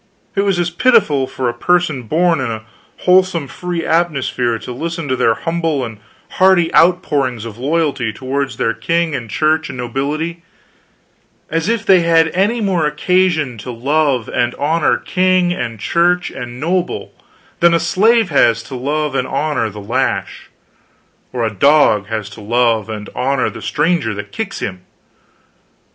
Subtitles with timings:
[0.33, 2.63] It was pitiful for a person born in a
[3.01, 5.99] wholesome free atmosphere to listen to their humble and
[6.39, 10.41] hearty outpourings of loyalty toward their king and Church and nobility;
[11.51, 16.59] as if they had any more occasion to love and honor king and Church and
[16.59, 17.13] noble
[17.59, 20.49] than a slave has to love and honor the lash,
[21.31, 24.81] or a dog has to love and honor the stranger that kicks him!